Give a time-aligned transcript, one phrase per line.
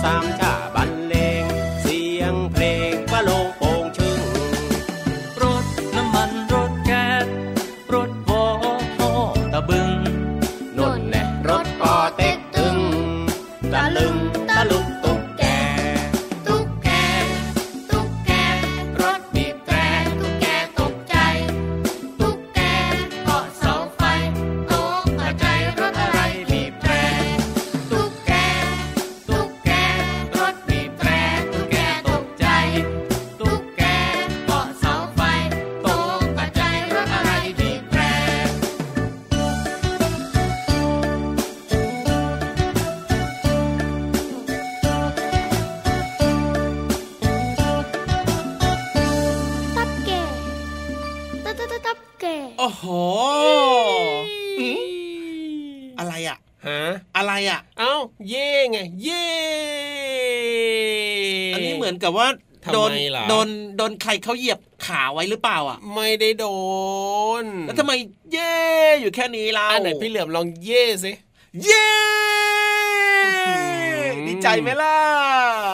[0.00, 0.59] 三个
[52.24, 52.84] ก่โอ้โห
[55.98, 56.80] อะไรอะฮะ
[57.16, 57.94] อะไรอะ เอ้า
[58.28, 59.26] เย่ไง เย่
[61.54, 62.28] อันนี้เหมือนกับว่า
[62.72, 62.90] โดน
[63.28, 66.46] โดนโดนใครเขาเหยียบขาไว้หรือเปล่าอะ ไม่ได้โด
[67.42, 67.92] น แล้วทำไม
[68.32, 68.58] เย่
[69.00, 71.12] อยู่แค่นี้ล่ะอันไหนพี่เหลือมลองเย่สิ
[71.64, 71.90] เย่
[74.42, 74.96] ใจไหมล่ะ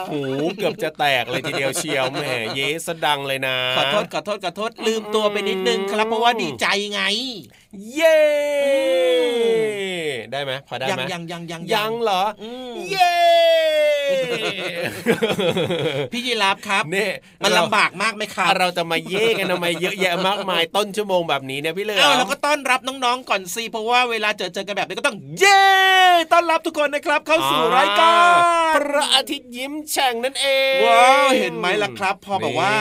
[0.09, 0.21] โอ้
[0.57, 2.25] เกือบจะแตกเลยทีเดียวเชียวแหม
[2.55, 7.03] เยสดังเลยนะ ขอโทษขอโทษขอโทษลืมตัวไปนิดนึงครับเพราะว่าดีใจไง
[7.95, 8.19] เย้
[10.33, 12.23] ได้ไหมพอได้ไหมยังยังยังยังยังเหรอ
[12.91, 13.17] เย้
[16.13, 17.13] พี่ยีรับครับเนี่ย
[17.45, 25.67] มันลำบากมากไหมครับเราจะมาเย่กันทำไมเยอะแยะมากมายต้นชั่วโมงแบบนี้เนี่ยพี่เลือเราก็ต้อนรับน้องๆก่อนสิเพราะว่าเวลาเจอเจอกันแบบนี้ก็ต้องเย่
[26.33, 28.35] ต้อนรับทุกคนนะครับ เข้าสู่รายการ
[28.77, 30.47] พระอาทิตย์ยิ้มแฉ่งนั่นเอ
[30.77, 32.73] งว้าวเห็นไหมล่ะครับ พอแบบว่า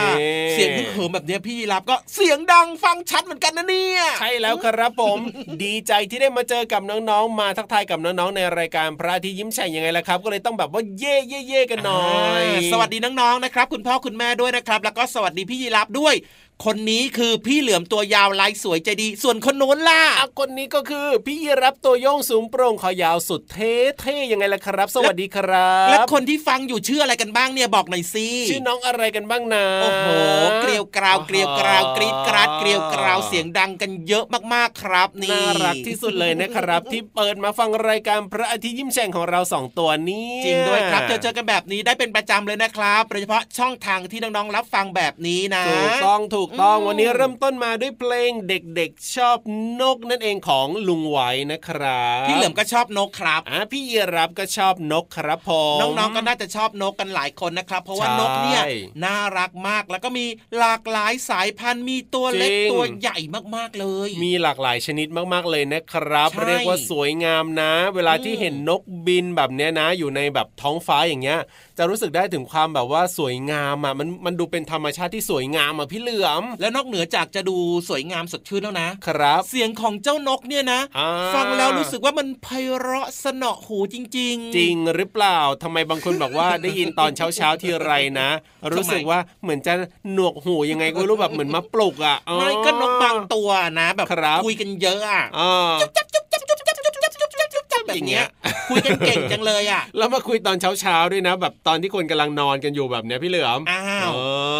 [0.52, 5.18] เสียงฮึ่มแบบนี้พี่ยีรับก็เสียงดังฟังชัดเหมือนกันนะเนี่ยใช่แล้วคครับผม
[5.64, 12.06] ดีใจที่ได้มาเจอกับน้องๆ มาทักทายกับน้องๆ ในรายการพระอาทิตย์ยิ้มแฉ่งยังไงล่ะครับ ก็เลยต้องแบบว่าเย่เย่เย่กันหน่อ
[12.42, 16.14] ย สวัสดีน้องๆ นะครับ คุณพ่อคุณแม่ด้วยนะครับ แล้วก็สวัสดีพี่ยีรับด้วย
[16.64, 30.08] คนนี้คือพี่เหลือมตัวยาวลายสวยใจดี ส่วนคนโน้นล่ะอะคนนี้ก็คือพี่ยีรับตัวโยงสูงโปร่งขอยาวสุดเท่เท่ยังไงล่ะครับ สวัสดีครับ และคนที่ฟังอยู่ชื่ออะไรกันบ้างเนี่ยบอกหน่อยสิชื่อน้องอะไรกันบ้างนะโอ้โห
[30.60, 34.24] เกลียวกราวเกลียวกราวกรีดกราดเกลียวกราวเสียงดังกันเยอะ
[34.54, 49.38] มากๆครับนี่น่ารักที่สุดเลยนะครับ ที่เปิดมาฟังรายการพระอาทิตย์ยิ้มแฉ่งของเราสองตัวนี้จริงด้วยครับเจอเจอกันแบบนี้ได้เป็นประจำเลยนะครับโดยเฉพาะช่องทางที่น้องๆรับฟังแบบนี้นะถูกต้องถูกต้องอืมวันนี้เริ่มต้นมาด้วยเพลงเด็กๆชอบ
[49.80, 51.18] นกนั่นเองของลุงไหว
[51.52, 58.62] นะครับพี่เหลือมก็ชอบนกครับอะพี่เยรับก็ชอบนกครับผมน้องๆก็น่าจะชอบนกกันหลายคนนะครับ เพราะว่าใช่นกเนี่ย
[59.04, 60.26] น่ารักมากแล้วก็มี
[60.58, 63.18] หลากหลายสายพันธุ์มีตัวเล็กจริงตัวใหญ่
[63.56, 71.40] มากๆเลย มีหลากหลายชนิดมากๆเลยนะครับใช่เรียกว่าสวยงามนะ เวลาที่อืมเห็นนกบินแบบเนี้ยนะ อยู่ในแบบท้องฟ้าอย่างเงี้ย
[71.78, 77.56] จะรู้สึกได้ถึงความแบบว่าสวยงามอะมันมันดูเป็นธรรมชาติที่สวยงามอะพี่เหลือม แล้วนอกเหนือจากจะดู
[77.88, 82.46] สวยงามสดชื่นแล้วนะครับ เสียงของเจ้านกเนี่ยนะอ่าฟังแล้วรู้สึกว่ามันไพ
[82.78, 88.28] เราะสนอหูจริง ๆ จริงหรือเปล่าทำไมบางคนบอกว่าได้ยินตอนเช้าเช้าๆทีไรนะ
[88.74, 89.74] รู้สึกว่าเหมือนจะ
[90.12, 93.48] หนวกหูยังไงก็ไม่รู้แบบเหมือนมาปลุกอะอ๋อไม่ก็นกบางตัว
[93.80, 95.72] นะ แบบครับคุยกันเยอะอะอ่า
[97.86, 98.26] แบบเนี้ย
[98.68, 104.18] คุยกันเก่งจังเลยอะแล้วมาคุยตอนเช้าเช้าๆด้วยนะ แบบตอนที่คนกำลังนอนกันอยู่แบบเนี้ยพี่เหลือมอ้าวเอ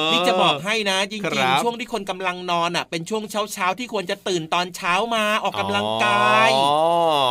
[0.09, 6.73] อนี่จะบอกให้นะ จริคงรับๆช่วงที่คนกำลังนอนอะ เป็นช่วงเช้าเช้าๆที่ควรจะตื่นตอนเช้ามาออกกำลังกายอ๋อ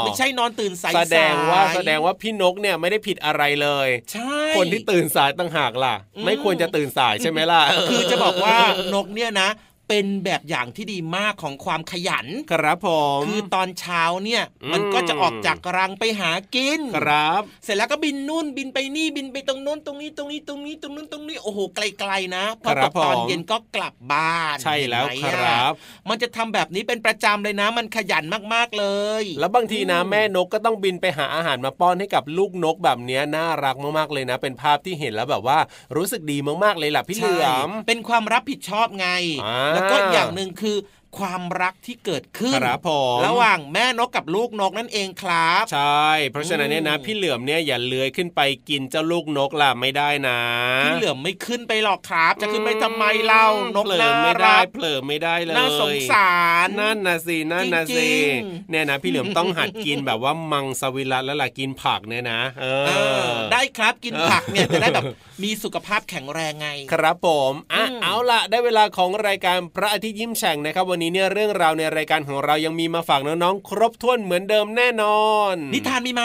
[0.03, 8.55] ไม่ใช่นอนตื่นสายๆแสดงว่าแสดงว่าพี่นกเนี่ยไม่ได้ผิดอะไรเลยใช่คนที่ตื่นสายต่างหากล่ะอืมไม่ควรจะตื่นสายใช่ไหมล่ะคือจะบอกว่า
[8.93, 9.49] นกเนี่ยนะ
[9.89, 12.89] เป็นแบบอย่างที่ดีมากของความขยัน ครับผ
[13.19, 25.73] ม คือตอนเช้าเนี่ยอืมมันก็จะออกจากรังไปหากิน ครับ เสร็จแล้วก็บินนู่นบินไปนี่บินไปตรงนู้นตรงนี้ตรงนี้ตรงนี้ตรงนู้นตรงนี้โอ้โหไกลๆนะพอครัตบกตอนผมเย็นก็กลับบ้าน ใช่แล้วเห็นไหมคอะรับ
[26.09, 28.23] มันจะทำแบบนี้เป็นประจำเลยนะ มันขยัน
[28.53, 28.85] มากๆเล
[29.21, 35.57] ย แล้วบางทีนะแม่นกก็ต้องบินไปหาอาหารมาป้อนให้กับลูกนกแบบเนี้ยน่ารักมากๆเลยนะ เป็นภาพที่เห็นแล้วแบบว่า
[35.97, 39.07] รู้สึกดีมากๆเลยล่ะพี่เหลือมใช่เป็นความรับผิดชอบไง
[39.45, 40.77] อ่าแล้วก็อย่างหนึ่งคือ
[41.17, 50.39] ความรักที่เกิดขึ้นครับผมระหว่างแม่นกกับลูกนกนั่นเองครับ ใช่ เพราะฉะนั้นเนี่ยนะอืมพี่เหลือมเนี่ยอย่าเลื้อยขึ้นไปกินเจ้าลูกนกล่ะไม่ได้นะ
[50.83, 56.35] พี่เหลือมไม่ขึ้นไปหรอกครับ จะขึ้นไปทำไมเล่านกเผลอน่าไม่ได้รักเผลอไม่ได้เลยน่าสงสา
[56.65, 62.91] รนั่นนะสินั่นนะจสิริงๆเนี่ยนะพี่เหลือมต้องหัดกินแบบว่ามังสวิรัตแล้วล่ะกินผักเนี่ยนะเอเอ
[63.21, 65.05] ออได้ครับกินผักเนี่ยจะได้แบบ
[65.43, 76.23] มีสุขภาพแข็งแรงไง ครับผมอะอืมเอาล่ะได้เวลาของรายการพระอาทิตย์ยิ้มแฉ่งนะครับวันนี้เนี่ยเรื่องราวในรายการของเรายังมีมาฝากน้องๆครบถ้วนเหมือนเดิมแน่นอน นิทานมีไหม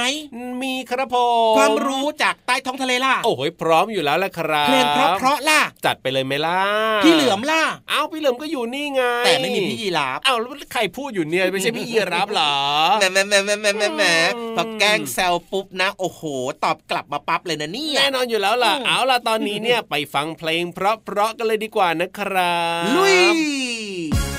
[0.63, 1.17] มีครับผ
[1.53, 6.61] มความรู้จากใต้ท้องทะเลล่ะโอ้โหพร้อมอยู่แล้วล่ะครับเพลงเพราะเพราะๆล่ะจัดไปเลยไหมล่ะ
[7.05, 12.55] พี่เหลือมล่ะเอ้าพี่เหลือมก็อยู่นี่ไงแต่ไม่มีพี่ยีราฟเอ้าแล้วใครพูดอยู่เนี่ยไม่ใช่พี่ยีรับเหรอ
[12.99, 14.05] แหมแหมแหมแหมแหมแหมแหม
[14.37, 16.23] อืมพอแกล้งแซวปุ๊บนะ โอ้โห
[16.65, 20.79] ตอบกลับมาปั๊บเลยนะเนี่ยแน่นอนอยู่แล้วล่ะอืมเอาล่ะตอนนี้เนี่ยไปฟังเพลงเพ
[21.15, 24.30] ราะๆกันเลยดีกว่านะครับลุย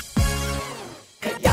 [1.24, 1.51] ข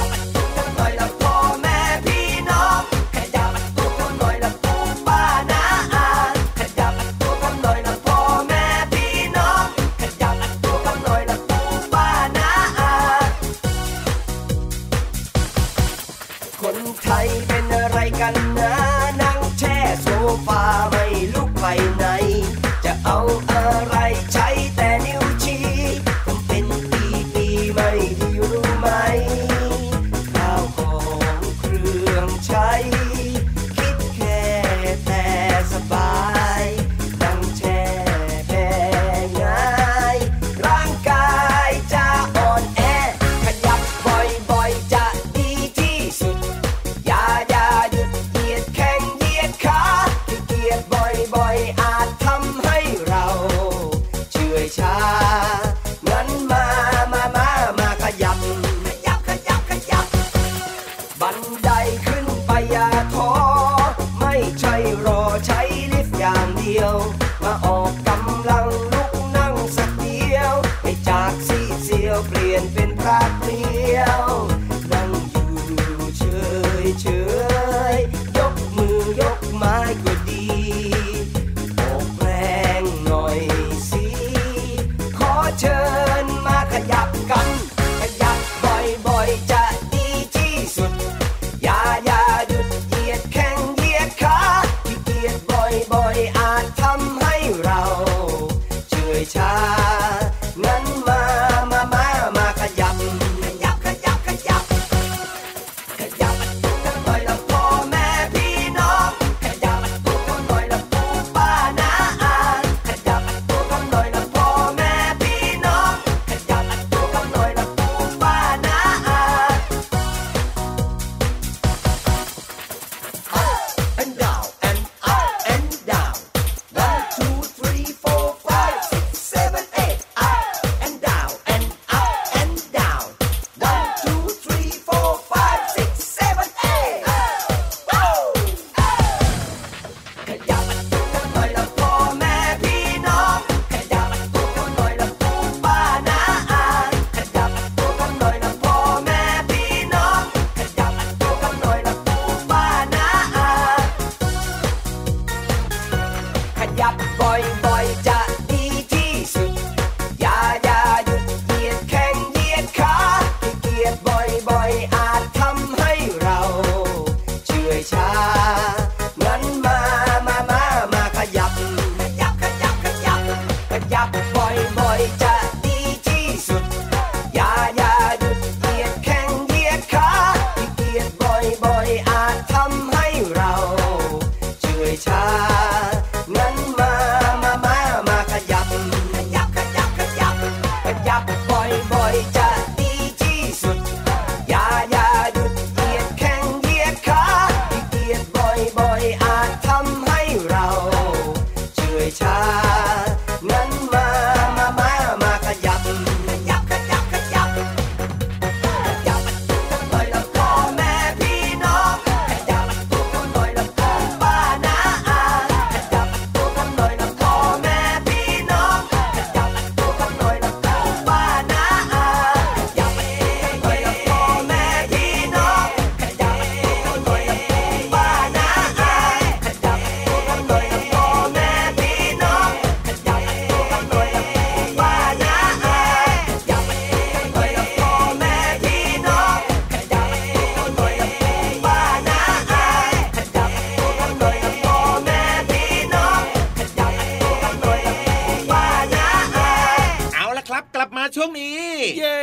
[251.15, 251.59] ช่วงนี้
[251.99, 252.19] เย้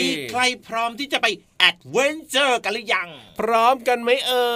[0.00, 1.26] มีใครพร้อมที่จะไป
[1.58, 3.08] adventure กันหรือยัง
[3.40, 4.50] พร้อมกันไหมเอ่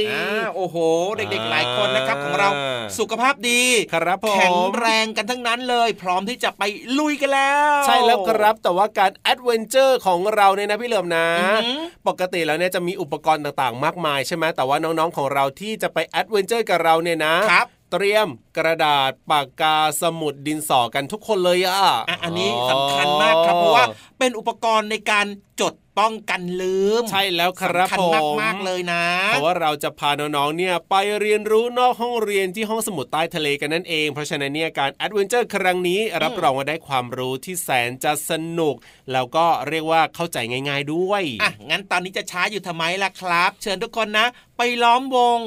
[0.00, 0.76] ยอ่าโอ้โห
[1.16, 3.62] เด็กๆหลายคนนะครับของเราอ่าสุขภาพดี
[3.94, 6.62] ครับผมแข็งแรงกันทั้งนั้นเลย พร้อมที่จะไป
[6.98, 18.28] ลุยกันแล้ว ใช่แล้วครับแต่ว่าการ adventure ของเราเนี่ยนะพี่เหลิมนะอือหือปกติแล้วเนี่ยจะมีอุปกรณ์ต่างๆ มากมายใช่ไหมแต่ว่าน้องๆของเราที่จะไป adventure กับเราเนี่ยนะครับ เตรียม
[18.58, 21.74] กระดาษปากกาสมุดดินสอกันทุกคนเลยอะ
[22.08, 23.84] อะอันนี้สำคัญมากครับเพราะว่า
[24.18, 25.26] เป็นอุปกรณ์ในการ
[25.60, 38.74] จดป้องกันลืม ใช่แล้วครับสำคัญผมมากๆเลยนะเพราะว่าเราจะพาน้องๆเนี่ยไปเรียนรู้นอกห้องเรียนที่ห้องสมุดใต้ทะเลกันนั่นเอง เพราะฉะนั้นเนี่ยการแอดเวนเจอร์ครั้งนี้รับรองว่าได้ความรู้ที่แสนจะสนุก
[39.12, 45.40] แล้วก็เรียกว่าเข้าใจง่าย ๆด้วยอะงั้นตอนนี้จะช้าอยู่ทำไมล่ะครับ เชิญทุกคนนะ ไปล้อมวง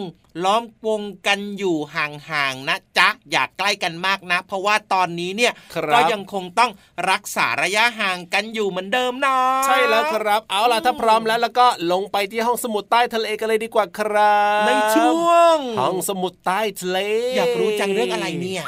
[0.44, 6.72] ล้อมวงกันอยู่ห่างๆนะจ๊ะอย่าใกล้กันมากนะ เพราะว่าตอนนี้เนี่ยครับก็ยังคงต้อง
[7.12, 9.36] รักษาระยะห่างกันอยู่เหมือนเดิมนะ
[9.66, 16.98] ใช่แล้วครับ เอาล่ะถ้าพร้อมแล้วแล้วก็ลงไปที่ห้องสมุดใต้ทะเลกันเลยดีกว่าครับ ในช่วง ห้องสมุดใต้ทะเล
[17.36, 18.64] อยากรู้จังเรื่องอะไรเนี่ย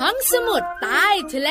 [0.00, 1.50] ห้องสมุดใต้ทะเล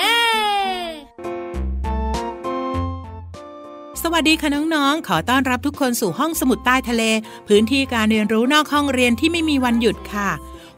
[4.05, 7.03] สวัสดีค่ะน้องๆ ขอต้อนรับทุกคนสู่ห้องสมุดใต้ทะเล
[7.47, 10.29] พื้นที่การเรียนรู้นอกห้องเรียนที่ไม่มีวันหยุดค่ะ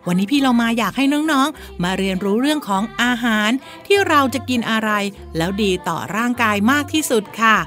[0.07, 3.49] วันนี้พี่เรามาอยากให้น้องๆ มาเรียนรู้เรื่องของอาหาร
[3.87, 4.89] ที่เราจะกินอะไร
[5.37, 7.57] แล้วดีต่อร่างกายมากที่สุดค่ะ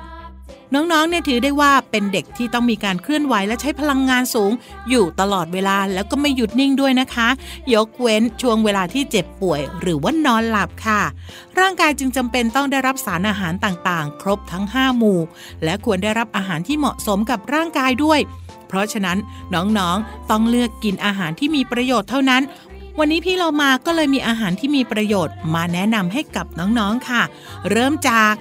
[0.75, 4.53] น้องๆเนี่ยถือได้ว่าเป็นเด็กที่ต้องมีการเคลื่อนไหวและใช้พลังงานสูง
[4.89, 7.29] อยู่ตลอดเวลาแล้วก็ไม่หยุดนิ่งด้วยนะคะ
[7.75, 11.03] ยกเว้นช่วงเวลาที่เจ็บป่วย หรือว่านอนหลับค่ะ
[11.59, 15.21] ร่างกายจึงจำเป็นต้องได้รับสารอาหารต่างๆ ครบทั้ง 5 หมู่
[15.65, 18.21] และควรได้รับอาหารที่เหมาะสมกับร่างกายด้วย
[18.69, 19.19] เพราะฉะนั้น
[19.55, 22.43] น้องๆ ต้องเลือกกินอาหารที่มีประโยชน์เท่านั้น
[22.99, 27.23] วันนี้พี่เรามาก็เลยมีอาหารที่มีประโยชน์มาแนะนำให้กับน้องๆค่ะ
[27.71, 28.35] เริ่มจาก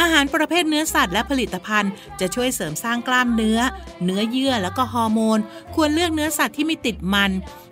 [0.00, 3.58] อาหารประเภทเนื้อสัตว์และผลิตภัณฑ์จะช่วยเสริมสร้างกล้ามเนื้อ
[4.04, 5.38] เนื้อเยื่อแล้วก็ฮอร์โมน
[5.74, 7.30] ควรเลือกเนื้อสัตว์ที่ไม่ติดมัน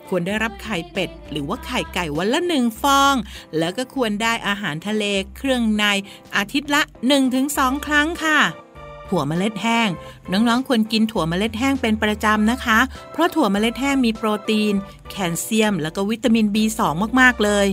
[0.09, 3.15] ควรได้รับไข่เป็ด หรือว่าไข่ไก่วันละหนึ่งฟอง
[3.59, 5.05] แล้วก็ควรได้อาหารทะเล
[5.37, 5.85] เครื่องใน
[6.37, 6.83] อาทิตย์ละ
[7.35, 8.39] 1-2 ครั้งค่ะ
[9.09, 9.89] ถั่วเมล็ดแห้ง
[10.33, 12.79] น้องๆควรกินถั่วเมล็ดแห้งเป็นประจำนะคะ
[13.13, 14.75] เพราะถั่วเมล็ดแห้งมีโปรตีน
[15.11, 16.81] แคลเซียม แล้วก็วิตามิน B2
[17.21, 17.69] มากๆเลย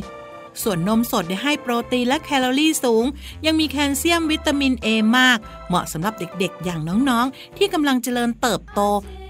[0.63, 3.05] ส่วนนมสดเนี่ยให้โปรตีนและแคลอรี่สูง
[3.45, 8.81] ยังมีแคลเซียมวิตามิน A มาก เหมาะสำหรับเด็กๆ อย่างน้องๆ ที่กำลังเจริญเติบโต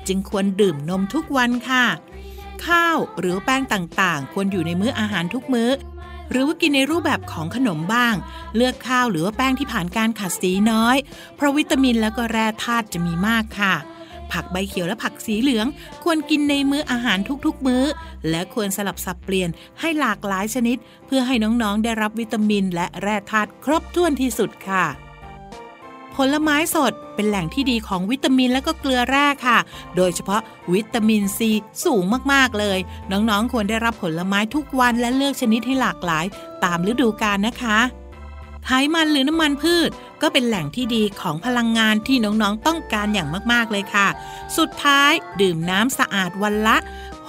[0.07, 1.85] จึงควรดื่มนมทุกวันค่ะ
[2.65, 5.69] ข้าวหรือแป้งต่างๆ ควรอยู่ในมื้ออาหารทุกมื้อ
[6.31, 8.15] หรือว่ากินในรูปแบบของขนมบ้าง
[8.55, 10.97] เลือกข้าวหรือว่าแป้งที่ผ่านการขัดสีน้อย
[11.35, 13.75] เพราะวิตามินแล้วก็แร่ธาตุจะมีมากค่ะ
[14.31, 15.67] ผักใบเขียวและผักสีเหลือง
[16.03, 17.83] ควรกินในมื้ออาหารทุกๆ มื้อ
[18.29, 24.85] และควรสลับสับเปลี่ยนให้หลากหลายชนิด เพื่อให้น้องๆได้รับวิตามินและแร่ธาตุครบถ้วนที่สุดค่ะ
[26.15, 29.57] ผลไม้สดเป็นแหล่งที่ดีของวิตามินและก็เกลือแร่ค่ะ
[29.95, 30.41] โดยเฉพาะ
[30.73, 31.51] วิตามินซี
[31.85, 32.03] สูง
[32.33, 32.79] มากๆเลย
[33.11, 36.25] น้องๆ ควรได้รับผลไม้ทุกวันและเลือกชนิดให้หลากหลาย
[36.63, 37.79] ตามฤดูกาลนะคะ
[38.65, 39.89] ไขมันหรือน้ำมันพืช
[40.21, 44.07] ก็เป็นแหล่งที่ดีของพลังงานที่น้องๆต้องการอย่างมากๆเลยค่ะ
[44.57, 46.77] สุดท้ายดื่มน้ำสะอาดวันละ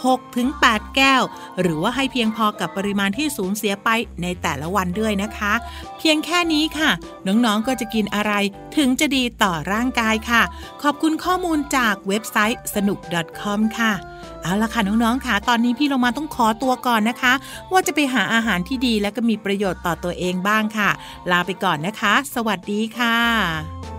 [0.05, 1.23] 6-8 แก้ว
[1.61, 3.89] หรือว่าให้เพียงพอกับปริมาณที่สูญเสียไป
[4.23, 5.53] ในแต่ละวันด้วยนะคะ
[5.99, 6.91] เพียงแค่นี้ค่ะ
[7.27, 8.33] น้องๆก็จะกินอะไร
[8.77, 10.43] ถึงจะดีต่อร่างกายค่ะ
[10.83, 12.99] ขอบคุณข้อมูลจากเว็บไซต์สนุก
[13.41, 13.93] .com ค่ะ
[14.43, 17.33] เอาละค่ะน้องๆค่ะ ตอนนี้พี่เรามาต้องขอตัวก่อนนะคะ
[17.73, 20.91] ว่าจะไปหาอาหารที่ดีและก็มีประโยชน์ต่อตัวเองบ้างค่ะ
[21.31, 23.92] ลาไปก่อนนะคะ สวัสดีค่ะ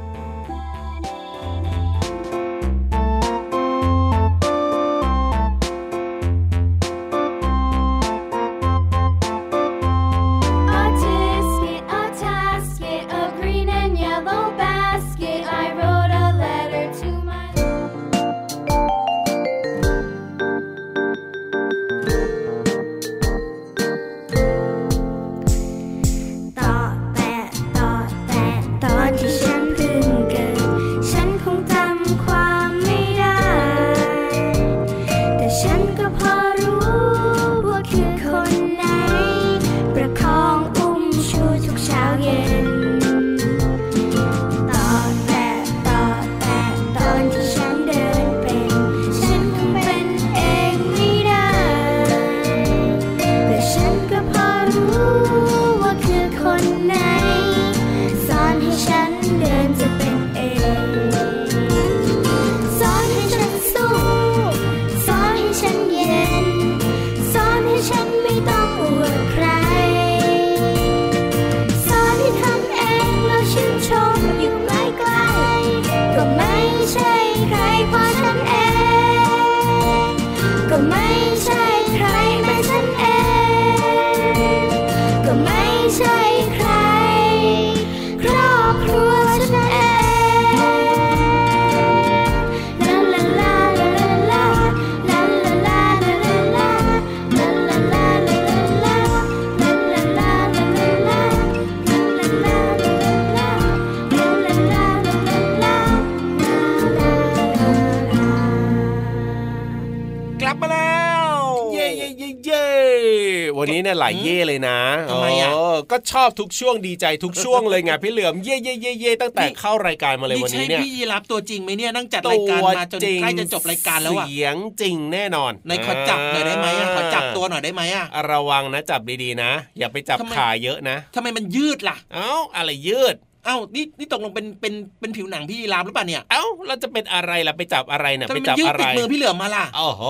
[113.93, 114.79] เนี่ยหลายเย่เลยนะ
[115.10, 115.51] ทำไมอะ
[115.91, 140.03] ก็ชอบทุกช่วงดีใจทุกช่วงเลยไงพี่เหลือมเย่เย่เย่เย่ตั้งแต่เข้ารายการมาเลยวันนี้เนี่ยพี่ยีรับตัวจริงไหมเนี่ยนั่งจัดรายการมาจนใกล้จะจบรายการแล้วอะเสียงจริงแน่นอนในขอจับหน่อยได้ไหมอะขอจับตัวหน่อยได้ไหมอะระวังนะจับดีๆนะ อย่าไปจับขาเยอะนะทำไมมันยืดล่ะ เอ้าอะไรยืด เอ้านี่นี่ตกลงเป็นเป็นเป็นผิวหนังพี่ยีรับหรือเปล่าเนี่ยเอ้าเราจะเป็นอะไรล่ะไปจับอะไรเนี่ยทำไมไปมันจับยืดอะไรติดมือพี่เหลือมมาล่ะโอ้โห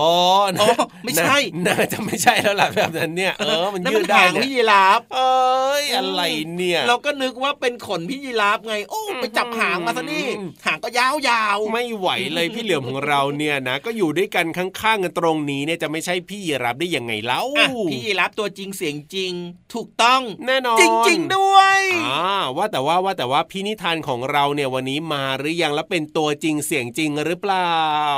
[0.60, 0.68] อ๋อ
[1.04, 6.22] ไม่ใช่น่าน่าจะไม่ใช่แล้วล่ะแบบนั้นเนี่ยเออมันนั่นยืมัดนได้หางเนี่ยพี่ยีราฟเอ้ยอะไร
[6.56, 19.32] เนี่ย เราก็นึกว่าเป็นขนพี่ยีราฟไง โอ้ไปจับหางมาซะนี่อืมหางก็ยาวๆไม่ไหวเลยพี่เหลือมของเราเนี่ยนะ ก็อยู่ด้วยกันข้างๆกันตรงนี้เนี่ยจะไม่ใช่พี่ยีรับได้ยังไงเล่าอะพี่ยีราฟตัวจริงเสียงจริง
[19.74, 27.72] ถูกต้องแน่นอนจริง ๆ ด้วยอ่าว่าแต่ว่าว่าแต่ว่าพี่นิทานของเราเนี่ยวันนี้มาหรือยังแล้วเป็นตัวจริงเสียงจริงหรือเปล่า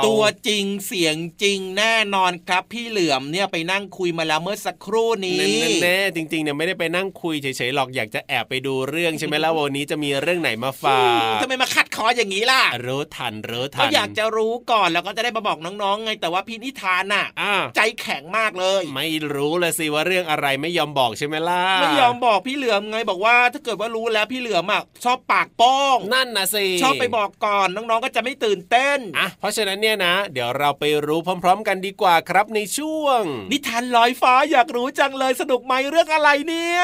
[0.07, 5.39] ตัวจริงเสียงจริงแน่นอนครับ พี่เหลือมเนี่ยไปนั่งคุยมาแล้วเมื่อสักครู่นี้
[5.83, 11.01] แน่ๆจริงๆเนี่ยไม่ได้ไปนั่งคุยเฉยๆหรอกอยากจะแอบไปดูเรื่องใช่ไหมล่ะวันนี้จะมีเรื่องไหนมาฝา
[11.33, 36.81] กทำไมมาคัดคออย่างนี้ล่ะรู้ทันรู้ทัก็นอยากจะรู้ก่อนแล้วก็จะได้มาบอกน้องๆไงแต่ว่าพี่นิทานน่ะอ่าใจแข็งมากเลย ไม่รู้เลยสิว่าเรื่องอะไรไม่ยอมบอกใช่ไหมล่ะไม่ยอมบอกพี่เหลือมไงบอกว่าถ้าเกิดว่ารู้แล้วพี่เหลือมอะชอบปากโป้งนั่นนะสิชอบไปบอกก่อนน้องๆก็จะไม่ตื่นเต้นอะเพราะฉะนั้นเนี่ยนะ เดี๋ยวเราไปรู้พร้อม ๆ กันดีกว่าครับในช่วง นิทานลอยฟ้าอยากรู้จังเลยสนุกไหมเรื่องอะไรเนี่ย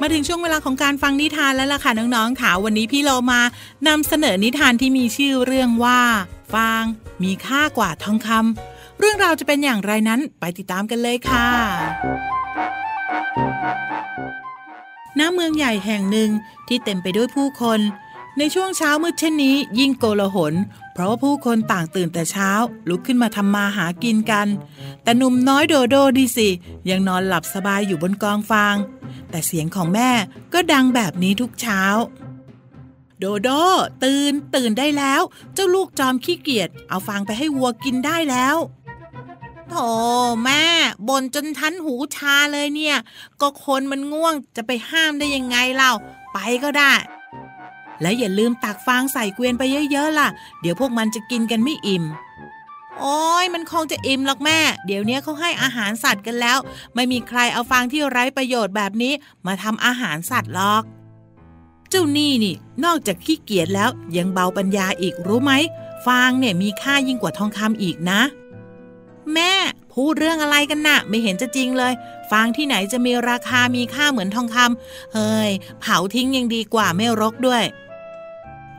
[0.00, 3.40] มาถึงช่วงเวลาของการฟังนิทานแล้วล่ะค่ะน้องๆค่ะวันนี้พี่เรามา
[3.88, 6.00] นำเสนอนิทานที่มีชื่อเรื่องว่า
[6.54, 6.84] ฟาง
[7.22, 8.71] มีค่ากว่าทองคำ
[9.04, 11.48] เรื่องราวจะเป็นอย่างไรนั้นไปติดตามกันเลยค่ะ
[15.18, 16.30] ณเมืองใหญ่แห่งหนึ่ง
[16.68, 17.80] ที่เต็มไปด้วยผู้คน
[18.38, 20.54] ในช่วงเช้ามืดเช่นนี้ยิ่งโกลาหล
[20.92, 22.50] เพราะว่าผู้คนต่างตื่นแต่เช้า
[22.88, 24.48] ลุกขึ้นมาทำมาหากินกัน
[25.02, 26.48] แต่หนุ่มน้อยโดโดดิสิ
[26.88, 28.76] ยังนอนหลับสบายอยู่บนกองฟาง
[29.30, 30.10] แต่เสียงของแม่
[30.52, 31.82] ก็ดังแบบนี้ทุกเช้า
[33.18, 33.48] โดโด
[34.04, 35.22] ตื่นตื่นได้แล้ว
[35.54, 38.56] เจ้าลูกจอมขี้เกียจเอาฟางไปให้วัวกินได้แล้ว
[39.72, 39.90] โธ่
[40.44, 40.64] แม่
[41.08, 42.96] บ่นจนทันหูชาเลยเนี่ย
[43.40, 45.92] ก็คนมันง่วงจะไปห้ามได้ยังไงเล่า
[46.32, 46.92] ไปก็ได้
[48.00, 50.28] และอย่าลืมตักฟางใส่เกวียนไปเยอะๆล่ะ
[50.60, 52.04] เดี๋ยวพวกมันจะกินกันไม่อิ่ม
[53.00, 56.58] โอ้ยมันคงจะอิ่มหรอกแม่ เดี๋ยวนี้เขาให้อาหารสัตว์กันแล้ว
[56.94, 59.12] ไม่มีใครเอาฟางที่ไร้ประโยชน์แบบนี้
[59.46, 60.82] มาทำอาหารสัตว์หรอก
[61.90, 62.54] เจ้านี่นี่
[62.84, 65.52] นอกจากขี้เกียจแล้วยังเบาปัญญาอีกรู้ไหม
[66.06, 68.20] ฟางเนี่ยมีค่ายิ่งกว่าทองคำอีกนะ
[69.34, 69.52] แม่
[69.92, 71.92] พูดเรื่องอะไรกันนะ่ะ ไม่เห็นจะจริงเลย
[72.30, 77.64] ฟางที่ไหนจะมีราคามีค่าเหมือนทองคำเฮ้ย เผาทิ้งยังดีกว่าไม่รกด้วย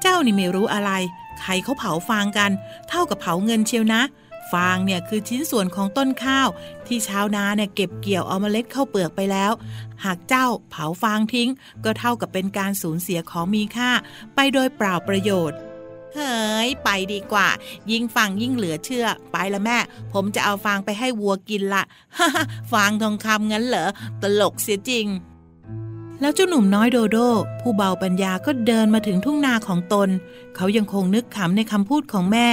[0.02, 0.92] เจ้านี่ไม่รู้อะไร
[1.40, 2.52] ใครเขาเผาฟางกัน
[2.90, 4.02] เท่ากับเผาเงินเชียวนะ
[4.54, 6.48] ฟางเนี่ยคือชิ้นส่วนของต้นข้าว
[6.88, 9.52] ที่ชาวนาเนี่ยเก็บเกี่ยวเอาเมล็ดเข้าเปลือกไปแล้ว
[10.04, 11.50] หากเจ้าเผาฟางทิ้ง
[11.84, 13.92] ก็เท่ากับเป็นการสูญเสียของมีค่า
[14.36, 15.58] ไปโดยเปล่าประโยชน์
[16.15, 16.34] เฮ้
[16.67, 17.47] ยไปดีกว่า
[17.91, 19.78] ยิ่งฟังยิ่งเหลือเชื่อ ไปละแม่
[20.13, 21.84] ผมจะเอาฟางไปให้วัวกินละ
[22.71, 23.89] ฟางทองคำงั้นเหรอ
[24.21, 25.08] ตลกเสียจริง
[26.21, 27.17] แล้วเจ้าหนุ่มน้อยโดโด
[27.60, 30.10] ผู้เบาปัญญาก็เดินมาถึงทุ่งนาของตน
[30.56, 32.49] เขายังคงนึกขำในคำพูดของแม่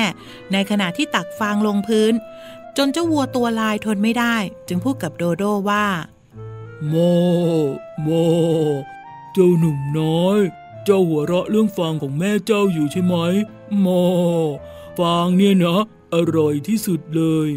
[0.52, 2.12] ในขณะที่ตักฟางลงพื้น
[2.76, 4.36] จนเจ้าวัวตัวลายทนไม่ได้
[4.68, 5.86] จึงพูดกับโดโดว่า
[6.88, 6.94] โม
[8.02, 8.08] โม
[9.32, 10.40] เจ้าหนุ่มน้อย
[10.84, 13.14] เจ้าหัวเราะเรื่องฟางของแม่เจ้าอยู่ใช่ไหม
[13.80, 13.86] โม
[14.98, 15.80] ฟางเนี่ยนะ
[16.14, 17.48] อร่อยที่สุดเลย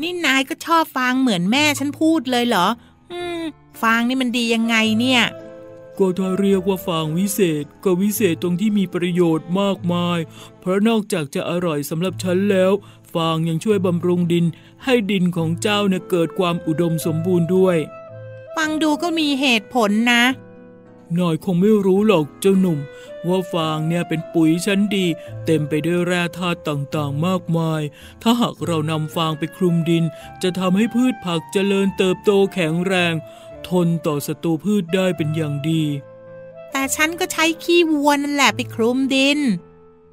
[0.00, 2.66] นี่นายก็ชอบฟางเหมือนแม่ฉันพูดเลยเหรอ
[3.12, 3.42] อืม
[3.82, 5.22] ฟางนี่มันดียังไงเนี่ย
[5.98, 10.18] ก็ถ้าเรียกว่าฟางวิเศษ ก็วิเศษตรงที่มีประโยชน์มากมาย
[10.60, 12.72] เพราะนอกจากจะอร่อยสำหรับฉันแล้ว
[13.14, 14.44] ฟางยังช่วยบำรุงดิน
[14.84, 17.76] ให้ดินของเจ้าเนี่ยเกิดความอุดมสมบูรณ์ด้วย
[18.56, 20.22] ฟังดูก็มีเหตุผลนะ
[21.18, 22.78] นายคงไม่รู้หรอกเจ้าหนุ่ม
[23.28, 25.06] ว่าฟางเนี่ยเป็นปุ๋ยชั้นดี
[25.44, 27.82] เต็มไปด้วยแร่ธาตุต่างๆมากมาย
[28.22, 30.04] ถ้าหากเรานำฟางไปคลุมดิน
[30.42, 33.14] จะทำให้พืชผักเจริญเติบโตแข็งแรง
[33.68, 35.82] ทนต่อศัตรูพืชได้เป็นอย่างดี
[36.72, 39.38] แต่ฉันก็ใช้ขี้วัวนั่นแหละไปคลุมดิน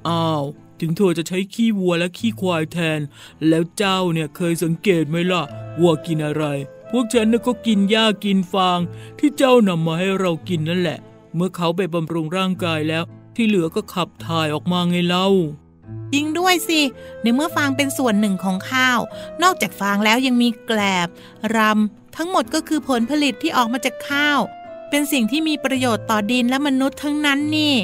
[0.08, 0.44] อ้าว
[0.80, 3.00] ถึงเธอจะใช้ขี้วัวและขี้ควายแทน
[3.48, 5.44] แล้วเจ้าเนี่ยเคยสังเกตไหมล่ะ
[5.80, 8.80] วัวกินอะไรพ วกฉันน่ะก็กินหญ้ากินฟาง
[9.20, 11.00] ที่เจ้านำมาให้เรากินนั่นแหละ
[11.36, 13.04] เมื่อเขาไปบำรุงร่างกายแล้ว
[13.36, 15.28] ที่เหลือก็ขับถ่ายออกมาไงเล่า
[16.14, 16.82] จริงด้วยสิ
[17.22, 19.00] ในเมื่อฟางเป็นส่วนหนึ่งของข้าว
[19.44, 21.10] นอกจากฟางแล้วยังมีแกลบ
[21.56, 24.40] รำ ทั้งหมดก็คือผลผลิตที่ออกมาจากข้าว
[24.90, 27.76] เป็นสิ่งที่มีประโยชน์ต่อดินและมนุษย์ทั้งนั้นนี่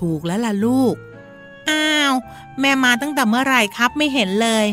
[0.00, 0.94] ถูกแล้วล่ะลูก
[1.70, 2.12] อ้าว
[2.60, 4.66] แม่มาตั้งแต่เมื่อไหร่ครับไม่เห็นเลย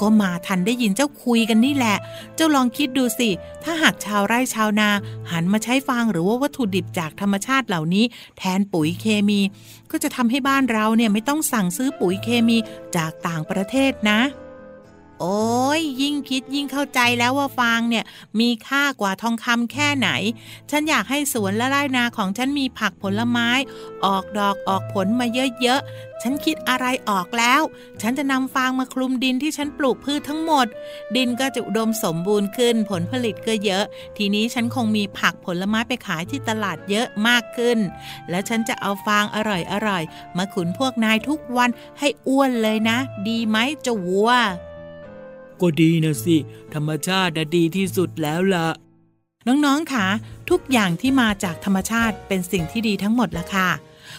[0.00, 1.96] ก็มาทันได้ยินเจ้าคุยกันนี่แหละ
[2.36, 3.28] เจ้าลองคิดดูสิ
[3.64, 4.90] ถ้าหากชาวไร่ชาวนา
[5.30, 8.04] หันมาใช้ฟางหรือว่าวัตถุดิบจากธรรมชาติเหล่านี้
[8.38, 9.40] แทนปุ๋ยเคมี
[9.90, 12.56] ก็จะทำให้บ้านเราเนี่ยไม่ต้องสั่งซื้อปุ๋ยเคมี
[12.96, 14.20] จากต่างประเทศนะ
[15.20, 18.04] โอ้ยยิ่งคิดยิ่งเข้าใจแล้วว่าฟางเนี่ย
[18.40, 20.08] มีค่ากว่าทองคำแค่ไหน
[20.70, 23.48] ฉันอยากให้สวนและไร่นาของฉันมีผักผลไม้
[24.04, 25.26] ออกดอกออกผลมา
[25.62, 27.62] เยอะๆ ฉันคิดอะไรออกแล้ว
[28.02, 30.66] ฉันจะนำฟางมาคลุมดินที่ฉันปลูกพืชทั้งหมด
[31.16, 33.84] ดินก็จะอุดมสมบูรณ์ขึ้น ผลผลิตก็เยอะ
[34.16, 37.78] ทีนี้ฉันคงมีผักผลไม้ไปขายที่ตลาดเยอะมากขึ้น
[38.30, 39.38] และฉันจะเอาฟางอ
[39.88, 42.98] ร่อยๆมาขุนพวกนายทุกวันให้อ้วนเลยนะ
[43.28, 44.32] ดีไหมจ้าวัว
[45.60, 46.36] ก็ดีนะสิ
[46.74, 48.68] ธรรมชาติดีที่สุดแล้วล่ะ
[49.46, 50.06] น้องๆค่ะ
[50.50, 53.70] ทุกอย่างที่มาจากธรรมชาติเป็นสิ่งที่ดีทั้งหมดละค่ะ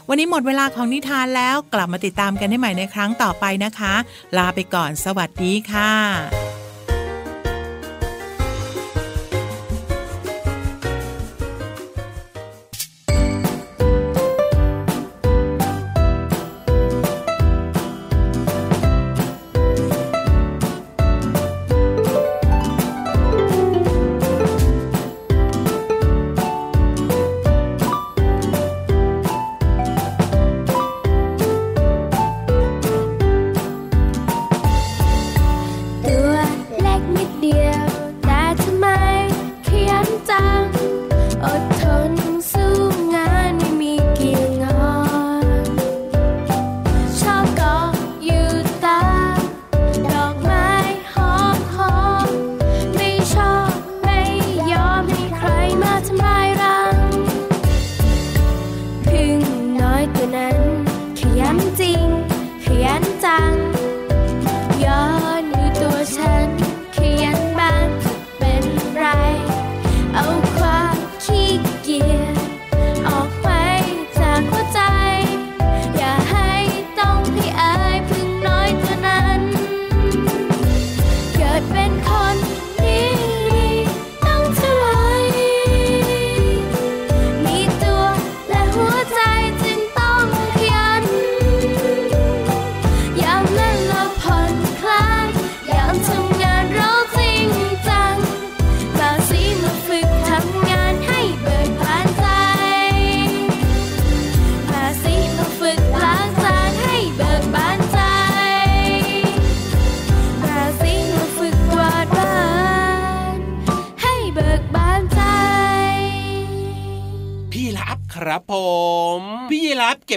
[0.07, 3.93] วันนี้หมดเวลาของนิทานแล้วกลับมาติดตามกันได้ใหม่ในครั้งต่อไปนะคะ
[4.37, 6.66] ลาไปก่อนสวัสดีค่ะ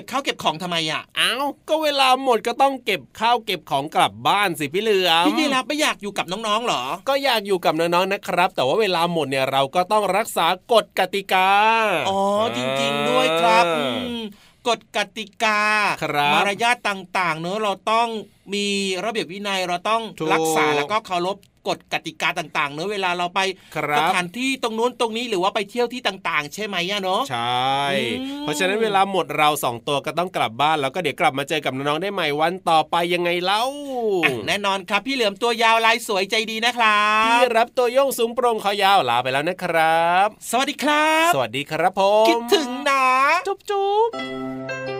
[0.00, 11.48] ก็บข้าวเก็บของทำไมอะอ้าวก็เวลาหมดก็ต้องเก็บข้าวเก็บของกลับบ้านสิพี่เหลือมพี่ยีรับไม่อยากอยู่กับน้องๆหรอ ก็อยากอยู่กับน้องๆนะครับ แต่ว่าเวลาหมดเนี่ยเราก็ต้องรักษากฎกติกา
[12.10, 12.20] อ๋อ
[12.56, 13.84] จริง ๆ ด้วยครับอื
[14.18, 14.20] ม
[14.68, 15.60] กฎกติกา
[16.02, 18.08] ครับมารยาทต่างๆ เนอะเราต้อง
[18.54, 18.66] มี
[19.04, 23.40] ระเบียบวินัยเราต้องถูกรักษาแล้วก็เคารพกฎกติกาต่างๆเนอะเวลาเราไป
[23.76, 27.78] ครับสถานที่ตรงนู้นตรงนี้หรือว่าไปเที่ยวที่ต่างๆ ใช่ไหมอะเนอะใช่
[28.20, 33.62] อืมเพราะฉะนั้นเวลาหมดเราสองตัวก็ต้องกลับบ้านแล้วก็เดี๋ยวกลับมาเจอกับน้องๆได้ใหม่วันต่อไปยังไงเล่า
[34.24, 43.04] อะแน่นอนครับพี่เหลือมตัวยาวลายสวยใจดีนะครัพี่บรับตัวโยงสูงโปร่งคอยาวลาไปแล้วนะครับ สวัสดีครับ สวัสดีครับผมคิดถึงนะ
[43.46, 44.99] จุ๊บจุ๊บ